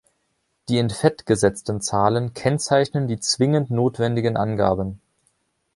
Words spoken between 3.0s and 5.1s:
die zwingend notwendigen Angaben.